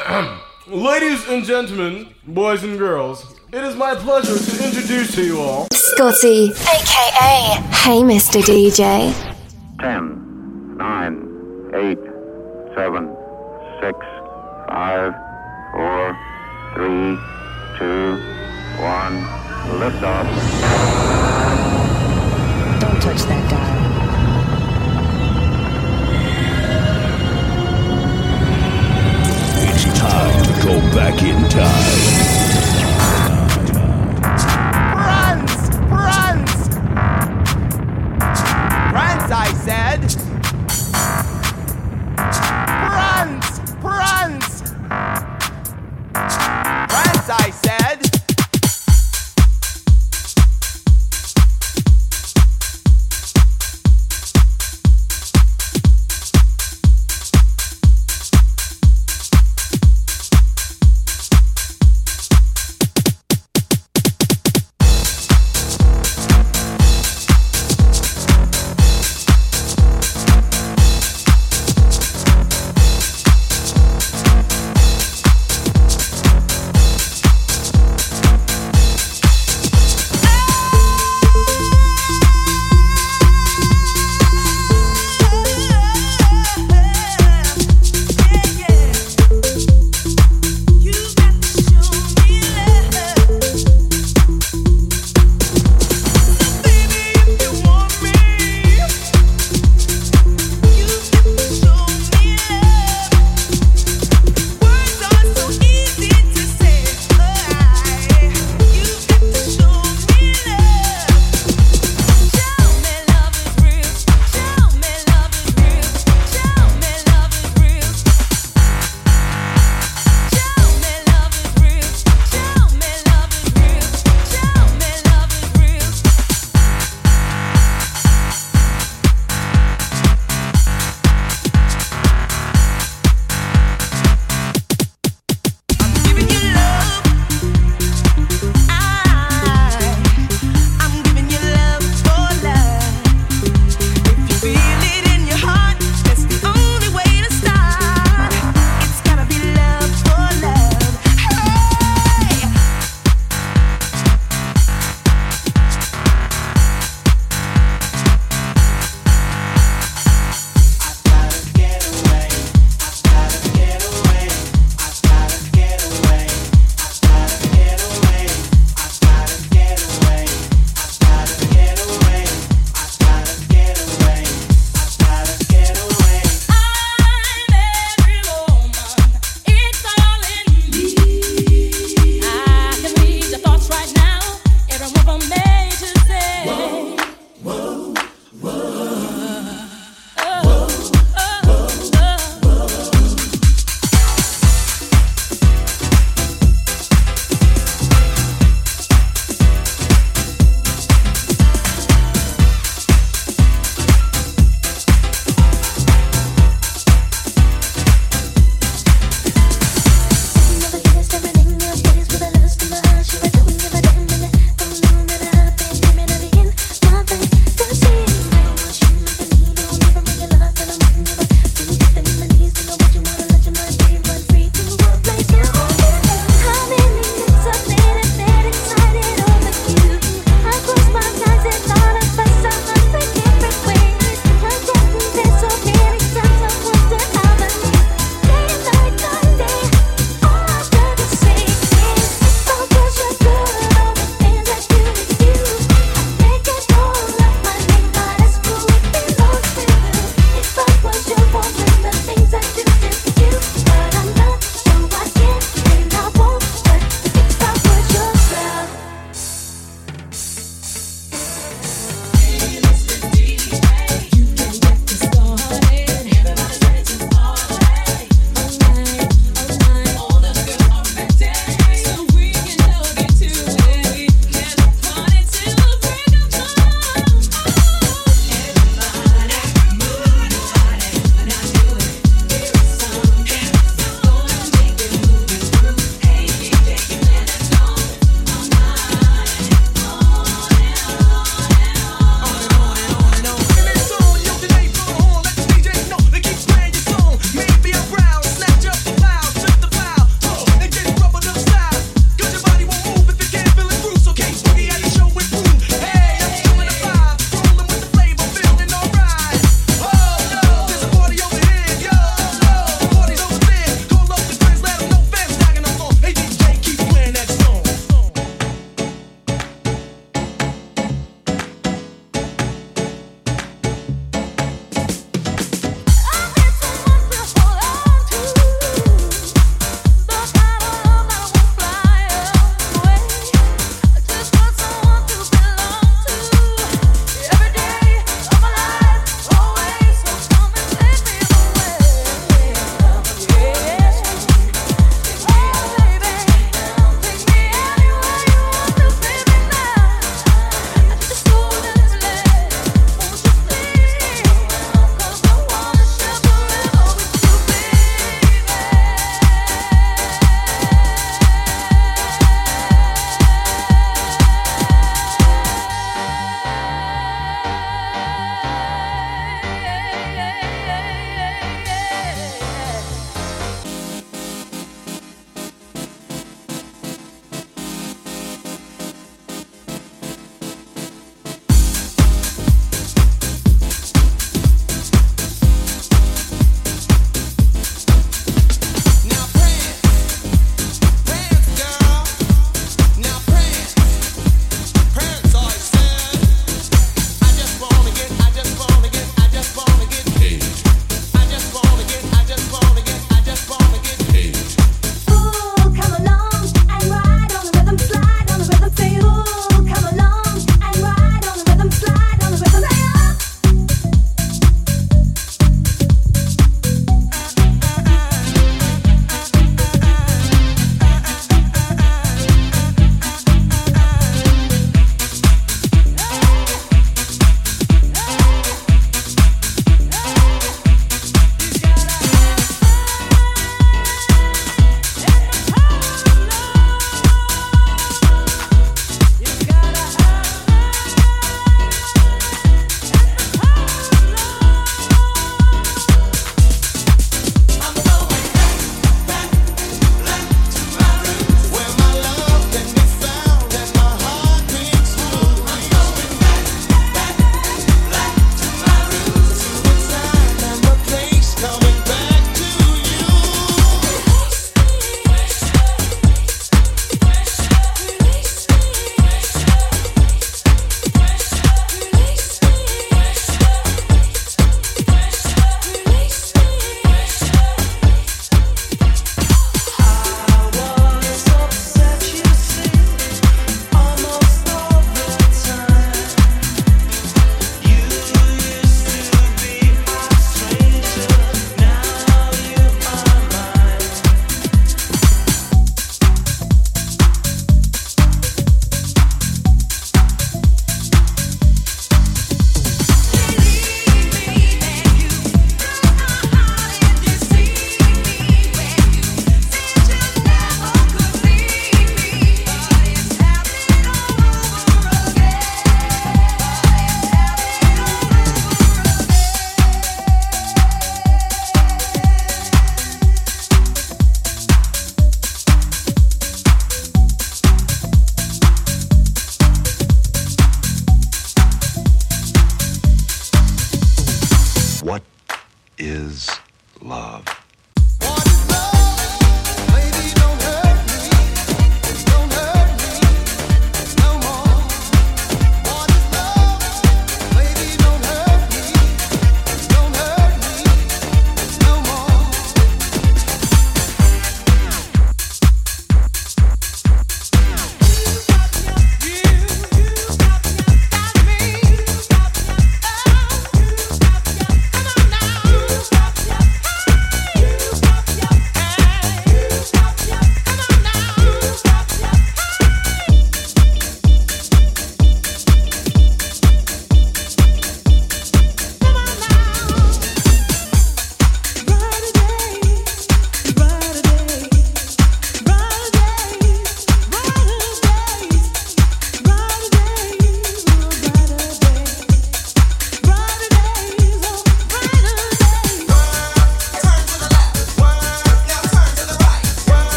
[0.66, 5.66] Ladies and gentlemen, boys and girls, it is my pleasure to introduce to you all
[5.72, 8.40] Scotty, aka Hey Mr.
[8.40, 9.12] DJ.
[9.80, 11.98] 10, 9, 8,
[12.74, 13.16] 7,
[13.82, 13.98] 6,
[14.68, 15.14] 5,
[15.72, 16.18] 4,
[16.74, 17.18] 3,
[17.78, 18.12] 2,
[18.80, 19.40] 1.
[19.80, 20.26] Liftoff.
[22.80, 23.89] Don't touch that dial.
[29.82, 32.00] It's time to go back in time.
[34.94, 35.52] Runs!
[35.88, 36.68] Runs!
[38.92, 39.89] Runs, I said!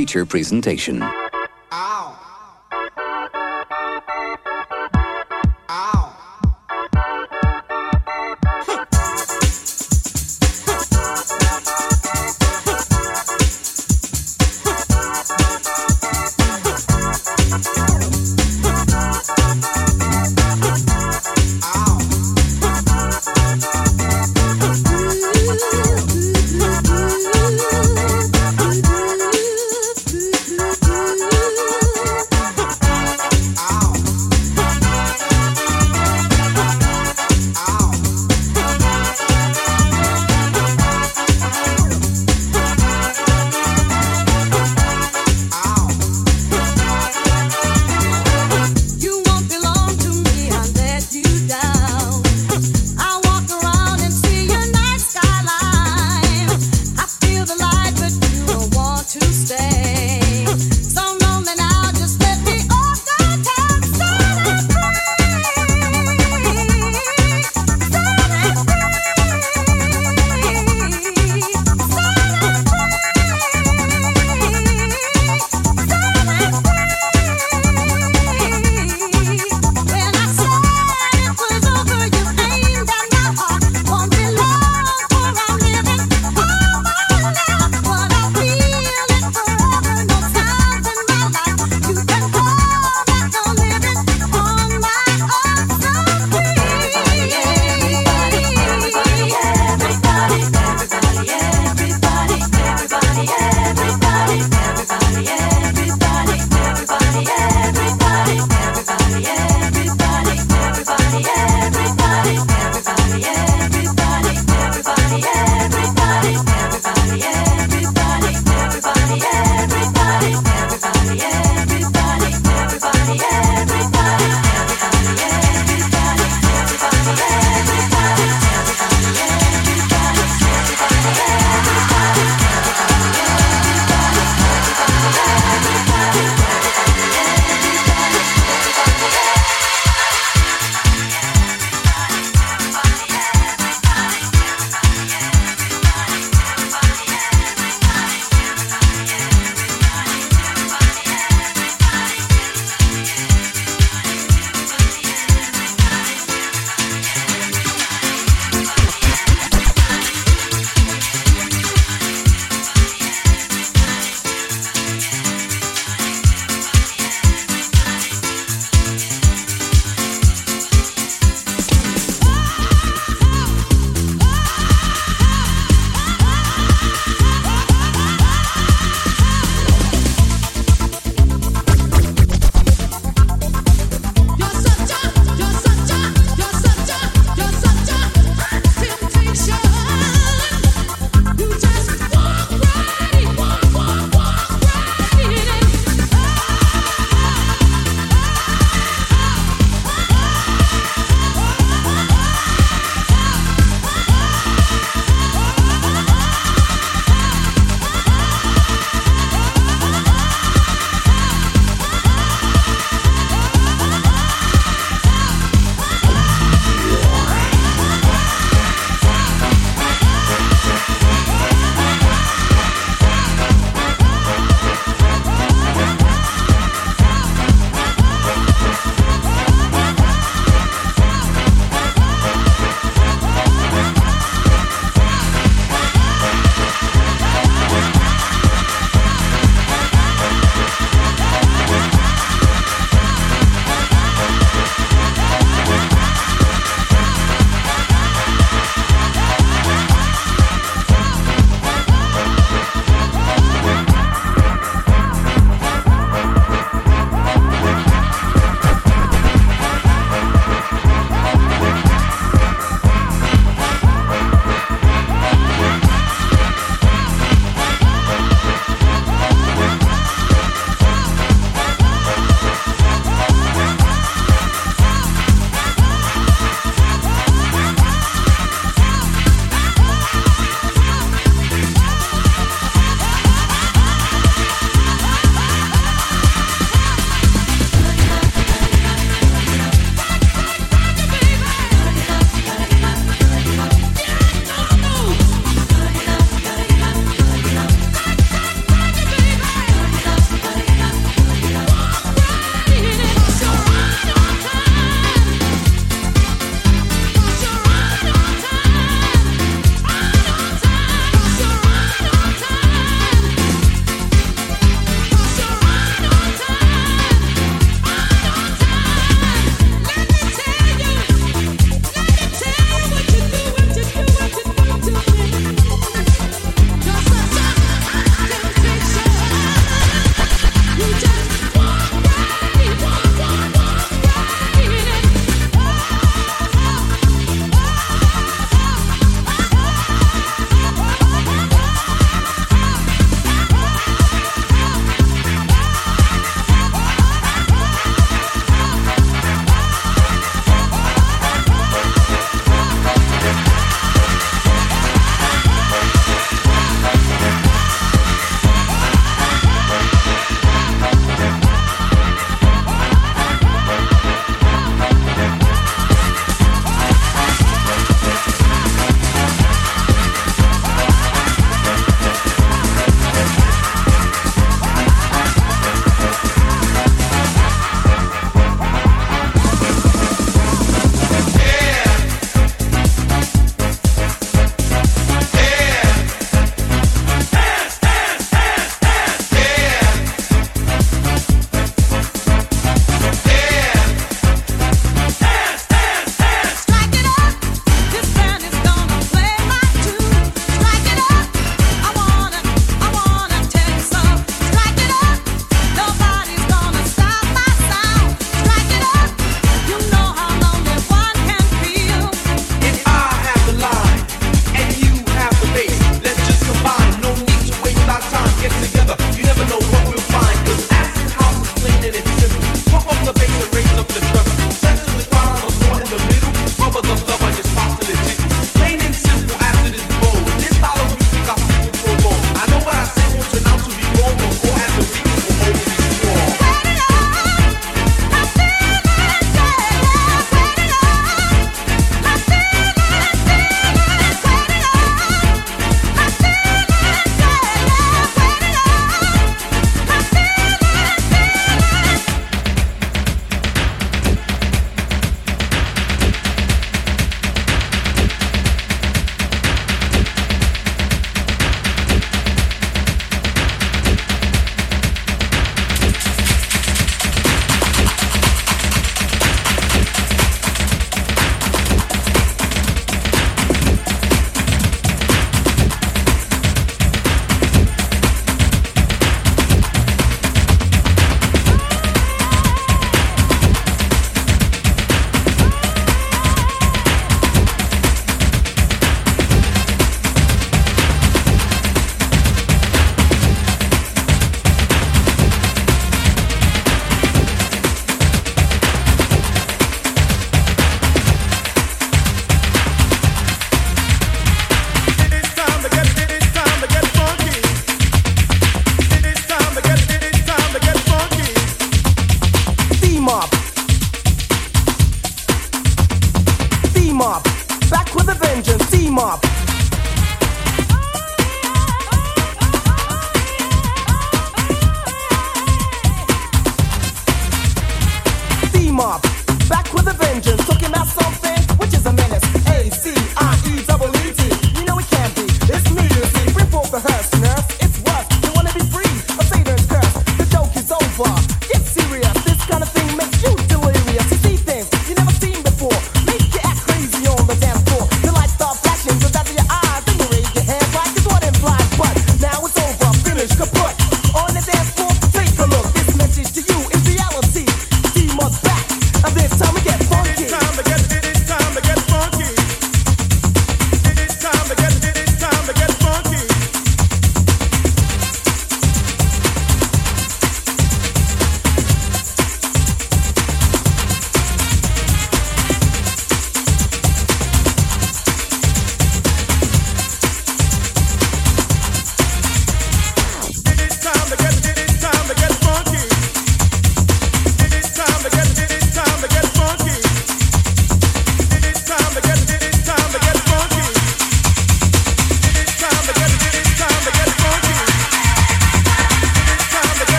[0.00, 1.29] Feature presentation.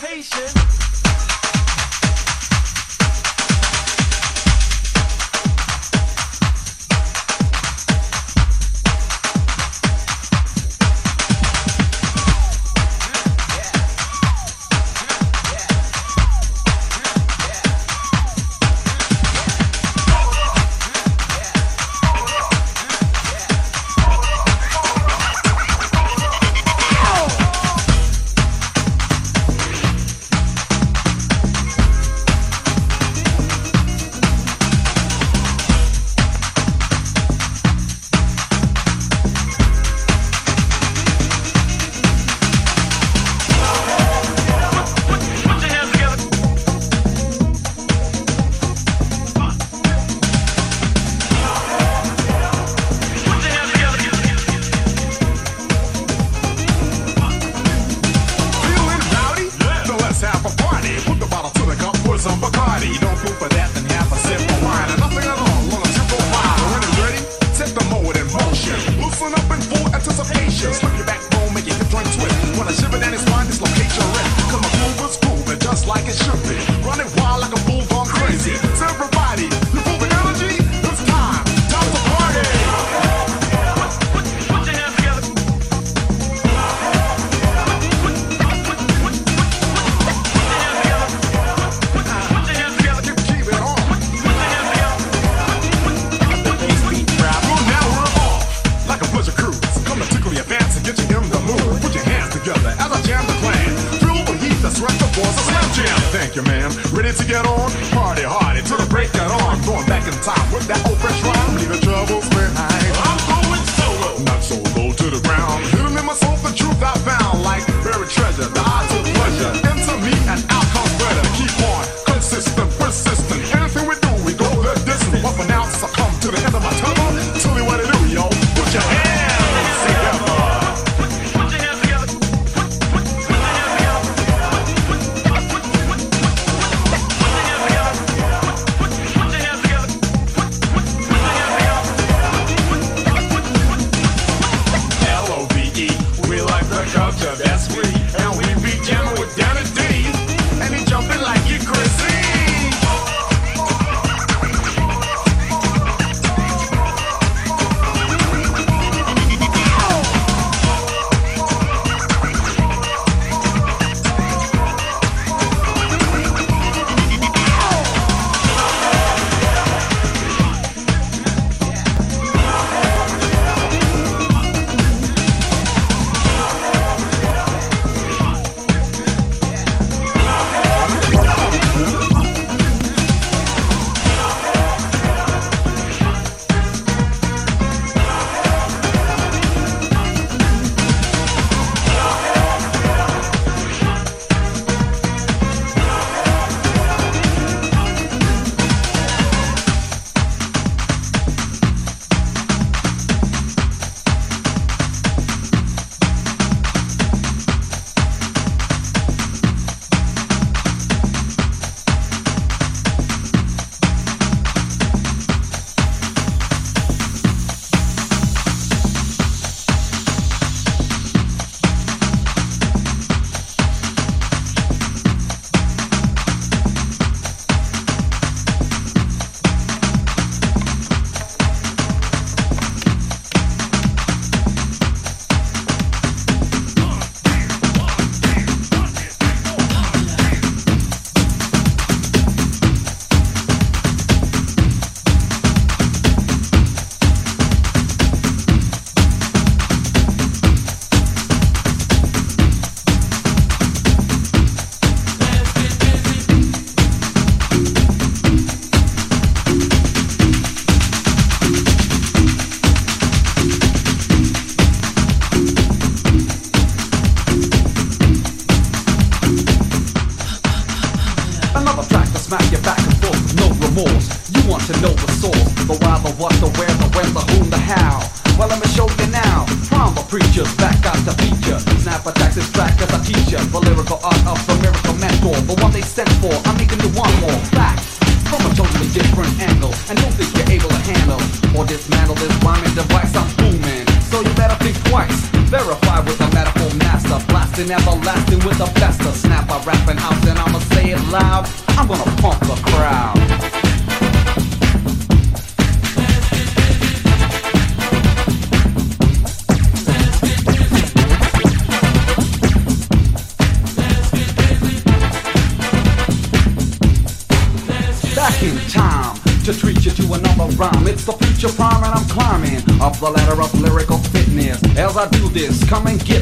[0.00, 0.89] patient.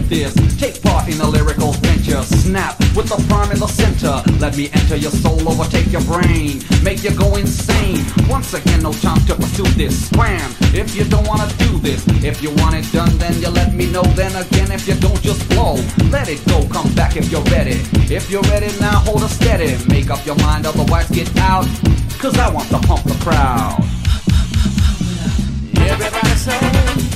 [0.09, 2.23] Take part in a lyrical venture.
[2.23, 4.23] Snap with the prime in the center.
[4.41, 8.01] Let me enter your soul, overtake your brain, make you go insane.
[8.27, 10.09] Once again, no time to pursue this.
[10.09, 12.07] Scram if you don't wanna do this.
[12.25, 14.03] If you want it done, then you let me know.
[14.17, 15.75] Then again, if you don't, just blow.
[16.09, 16.67] Let it go.
[16.73, 17.77] Come back if you're ready.
[18.09, 19.77] If you're ready now, hold a steady.
[19.89, 21.67] Make up your mind, otherwise get out.
[22.19, 23.85] Cause I want to pump the crowd.
[25.77, 27.08] Everybody say.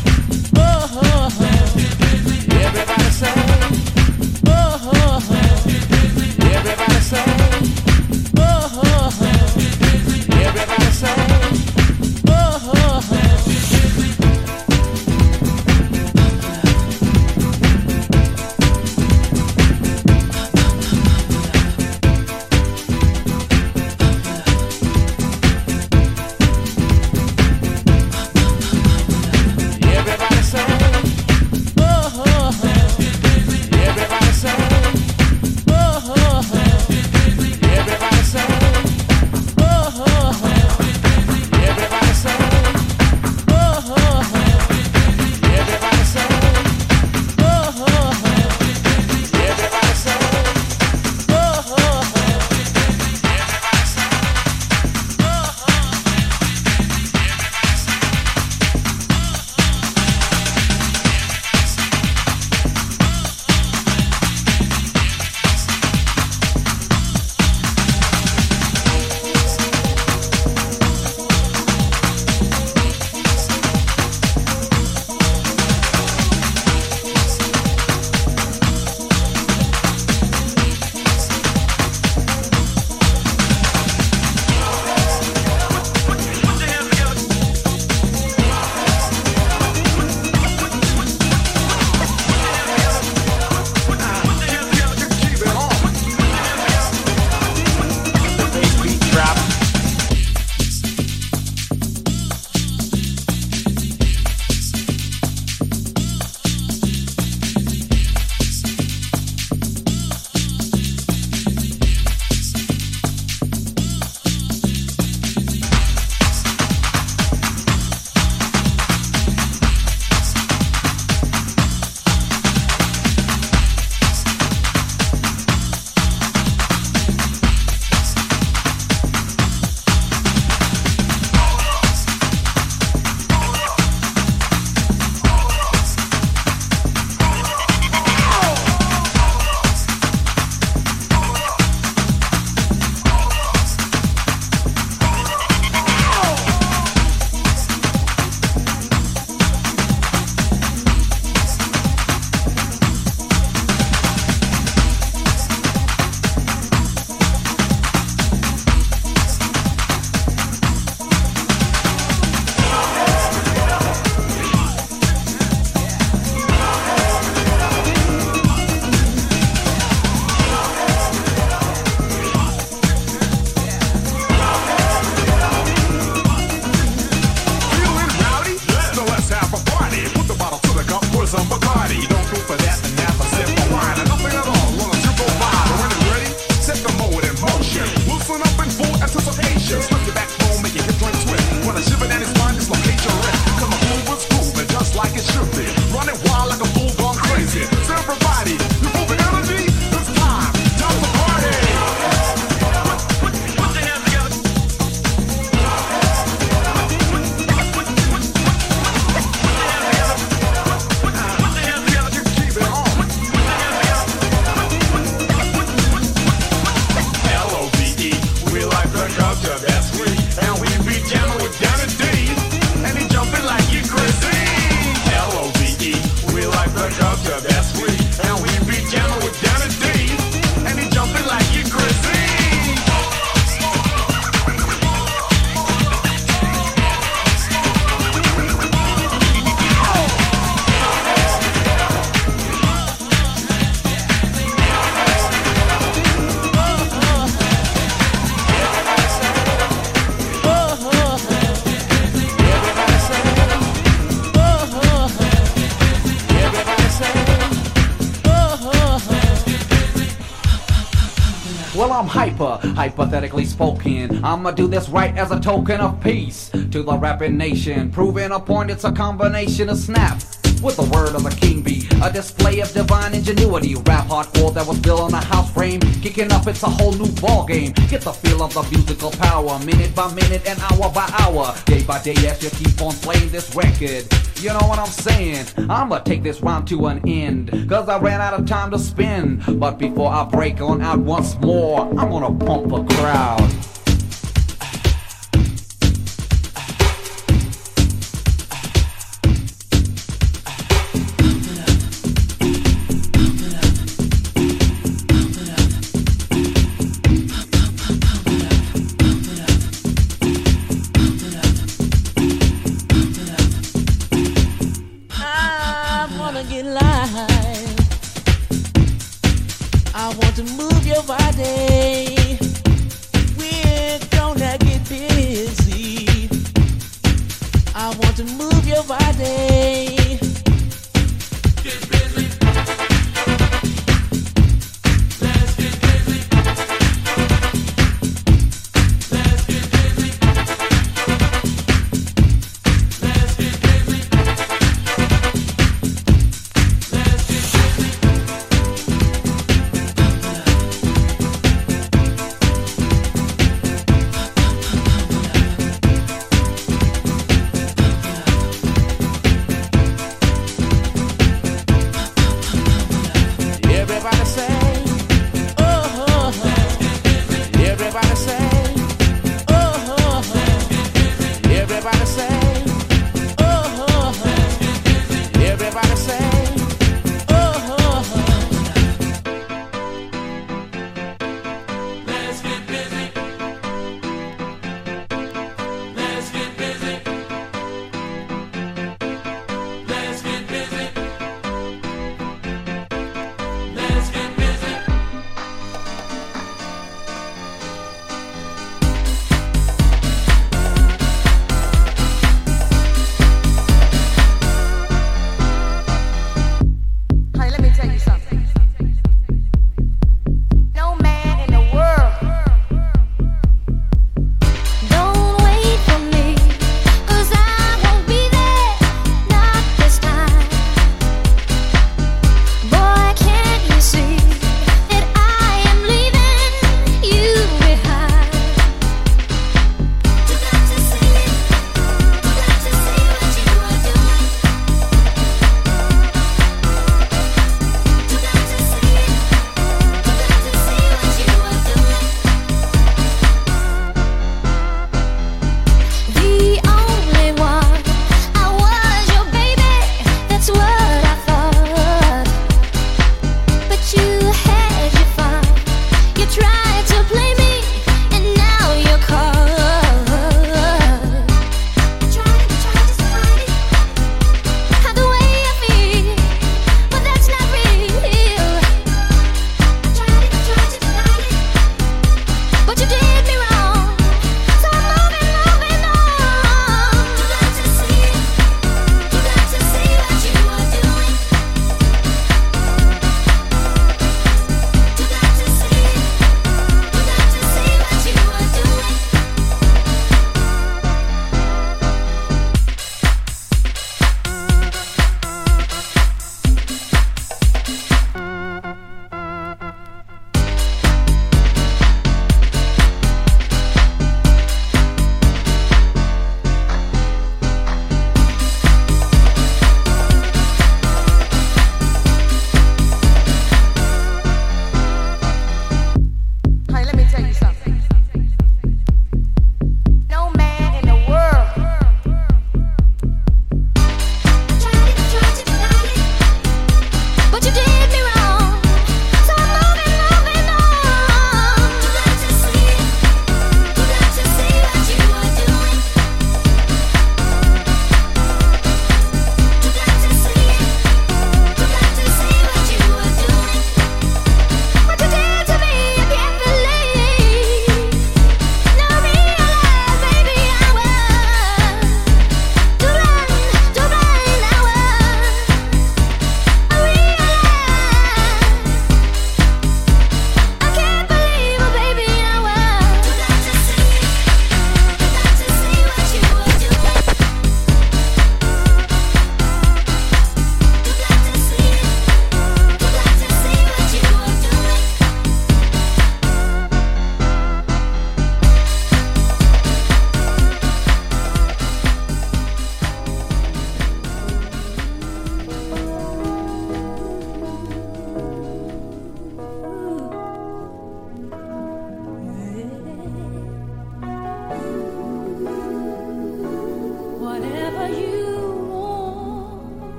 [262.42, 264.24] Hypothetically spoken.
[264.24, 267.90] I'ma do this right as a token of peace to the rapping nation.
[267.90, 270.38] Proving a point, it's a combination of snaps.
[270.60, 273.74] With the word of the king bee, a display of divine ingenuity.
[273.74, 275.80] Rap hardcore that was built on a house frame.
[276.02, 277.72] Kicking up, it's a whole new ball game.
[277.88, 281.54] Get the feel of the musical power, minute by minute and hour by hour.
[281.64, 284.06] Day by day, as you keep on playing this record.
[284.42, 285.46] You know what I'm saying?
[285.70, 287.68] I'ma take this round to an end.
[287.68, 289.40] Cause I ran out of time to spin.
[289.46, 293.61] But before I break on out once more, I'm gonna pump a crowd.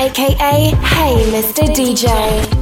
[0.00, 0.32] Aka
[0.80, 1.68] Hey Mr.
[1.76, 2.59] DJ.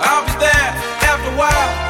[0.00, 0.70] I'll be there
[1.02, 1.81] after a while.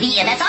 [0.00, 0.39] The, that's.